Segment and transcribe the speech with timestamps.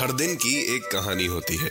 [0.00, 1.70] हर दिन की एक कहानी होती है।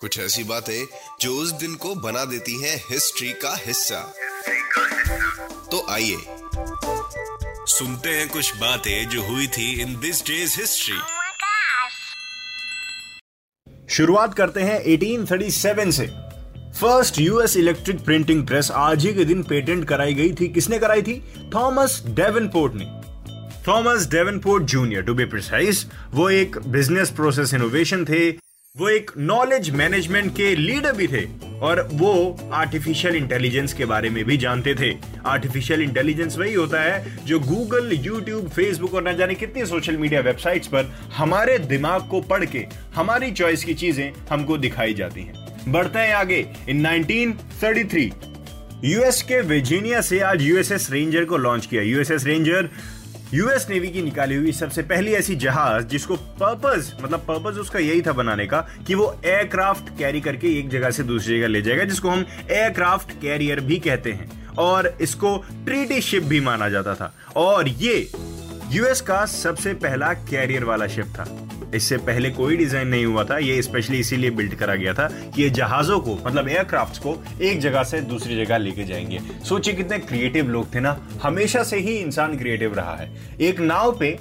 [0.00, 0.86] कुछ ऐसी बातें
[1.20, 4.14] जो उस दिन को बना देती हैं हिस्ट्री का हिस्सा।
[5.70, 6.16] तो आइए
[7.66, 10.96] सुनते हैं कुछ बातें जो हुई थी इन दिस डेज़ हिस्ट्री.
[13.94, 16.06] शुरुआत करते हैं 1837 से।
[16.80, 21.02] First US electric printing press आज ही के दिन पेटेंट कराई गई थी। किसने कराई
[21.02, 21.34] थी?
[21.54, 23.01] थॉमस डेवनपोर्ट ने।
[23.66, 28.30] Thomas Davenport junior to be precise वो एक बिज़नेस प्रोसेस इनोवेशन थे,
[28.76, 31.24] वो एक नॉलेज मैनेजमेंट के लीडर भी थे,
[31.58, 32.14] और वो
[32.52, 34.90] आर्टिफिशियल इंटेलिजेंस के बारे में भी जानते थे।
[35.26, 40.20] आर्टिफिशियल इंटेलिजेंस वही होता है जो गूगल यूट्यूब फेसबुक और न जाने कितनी सोशल मीडिया
[40.20, 45.72] वेबसाइट्स पर हमारे दिमाग को पढ़ के, हमारी चॉइस की चीज़ें हमको दिखाई जाती हैं।
[45.72, 48.10] बढ़ते हैं आगे। इन 1933
[48.84, 52.68] यूएस के वर्जीनिया से आज यूएसएस रेंजर को लॉन्च किया। यूएसएस रेंजर
[53.34, 58.02] यूएस नेवी की निकाली हुई सबसे पहली ऐसी जहाज़ जिसको पर्पज मतलब पर्पज उसका यही
[58.02, 61.84] था बनाने का, कि वो एयरक्राफ्ट कैरी करके एक जगह से दूसरी जगह ले जाएगा,
[61.84, 67.14] जिसको हम एयरक्राफ्ट कैरियर भी कहते हैं। और इसको ट्रीटी शिप भी माना जाता था।
[67.36, 68.10] और ये
[68.72, 73.38] यूएस का सबसे पहला कैरियर वाला शिप था। इससे पहले कोई डिज़ाइन नहीं हुआ था,
[73.38, 77.60] ये स्पेशली इसीलिए बिल्ड करा गया था कि ये जहाजों को मतलब एयरक्राफ्ट्स को एक
[77.60, 81.96] जगह से दूसरी जगह लेके जाएँगे। सोचिए कितने क्रिएटिव लोग थे ना, हमेशा से ही
[81.96, 83.10] इंसान क्रिएटिव रहा है।
[83.40, 84.18] एक नाव पे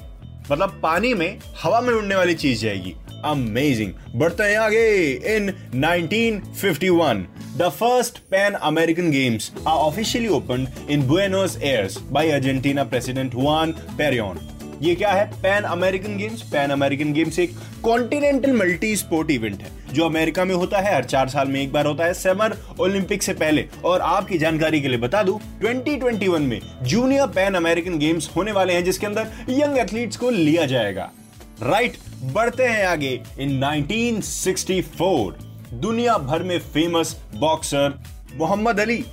[0.52, 7.25] मतलब पानी में, हवा में उड़ने वाली चीज़ जाएगी। अमेजिंग बढ़ते हैं आगे in 1951
[7.57, 13.72] the first Pan American Games are officially opened in Buenos Aires by Argentina president Juan
[13.72, 14.39] Peron
[14.81, 15.25] ये क्या है?
[15.41, 17.51] Pan American Games Pan American Games एक
[17.84, 21.72] कॉन्टिनेंटल मल्टी स्पोर्ट इवेंट है जो अमेरिका में होता है हर चार साल में एक
[21.72, 26.39] बार होता है समर ओलंपिक से पहले। और आपकी जानकारी के लिए बता दूँ 2021
[26.39, 31.12] में जूनियर पैन अमेरिकन गेम्स होने वाले हैं जिसके अंदर यंग एथलीट्स को लिया जाएगा।
[31.63, 37.93] राइट right, बढ़ते हैं आगे इन 1964 दुनिया भर में फ़ेमस बॉक्सर
[38.35, 39.03] मोहम्मद अली,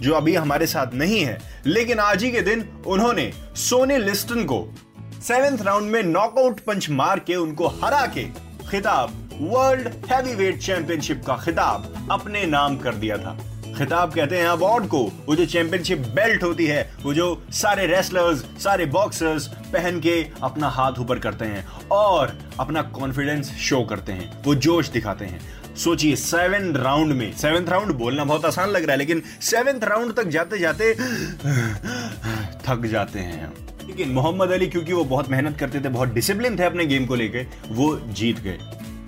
[0.00, 4.58] जो अभी हमारे साथ नहीं है, लेकिन आज ही के दिन उन्होंने सोने लिस्टन को
[5.22, 8.24] सेवेंथ राउंड में नॉकआउट पंच मार के उनको हरा के
[8.70, 13.38] खिताब वर्ल्ड हैवीवेट चैंपियनशिप का खिताब अपने नाम कर दिया था।
[13.78, 18.44] खिताब कहते हैं अवार्ड को, वो जो चैंपियनशिप बेल्ट होती है, वो जो सारे रेसलर्स
[18.64, 24.42] सारे बॉक्सर्स पहन के अपना हाथ ऊपर करते हैं और अपना कॉन्फिडेंस शो करते हैं,
[24.42, 25.40] वो जोश दिखाते हैं।
[25.78, 30.14] सोचिए सेवन राउंड में सेवेंथ राउंड बोलना बहुत आसान लग रहा है, लेकिन सेवेंथ राउंड
[30.14, 30.92] तक जाते जाते
[32.64, 33.52] थक जाते हैं
[33.88, 37.14] लेकिन मोहम्मद अली, क्योंकि वो बहुत मेहनत करते थे, बहुत डिसिप्लिन थे अपने गेम को
[37.14, 38.58] लेके, वो जीत गए।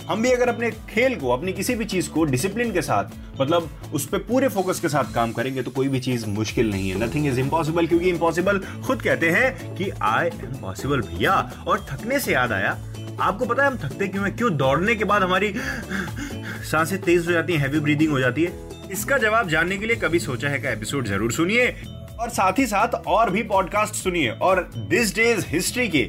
[0.08, 3.68] हम भी अगर अपने खेल को, अपनी किसी भी चीज़ को डिसिप्लिन के साथ मतलब
[3.94, 6.98] उस पर पूरे फोकस के साथ काम करेंगे तो कोई भी चीज़ मुश्किल नहीं है।
[7.00, 11.34] नथिंग इज़ इम्पॉसिबल क्योंकि इम्पॉसिबल खुद कहते हैं कि आई एम पॉसिबल भैया,
[11.66, 12.78] और थकने से याद आया।
[13.20, 14.36] आपको पता है हम थकते क्यों हैं?
[14.36, 15.48] क्यों दौड़ने के बाद हमारी
[16.62, 18.52] साँसें तेज हो जाती हैं हैवी ब्रीदिंग हो जाती है।
[18.92, 21.66] इसका जवाब जानने के लिए कभी सोचा है का एपिसोड ज़रूर सुनिए।
[22.20, 26.08] और साथ ही साथ और भी पॉडकास्ट सुनिए, और दिस डेज़ हिस्ट्री के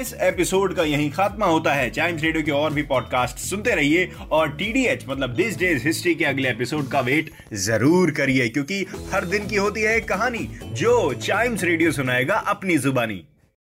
[0.00, 4.08] इस एपिसोड का यही खात्मा होता है। चाइम्स रेडियो के और भी पॉडकास्ट सुनते रहिए,
[4.30, 9.24] और टीडीएच मतलब दिस डेज़ हिस्ट्री के अगले एपिसोड का वेट ज़रूर करिए, क्योंकि हर
[9.24, 13.24] दिन की होती है कहानी, जो चाइम्स रेडियो सुनाएगा अपनी जुबानी।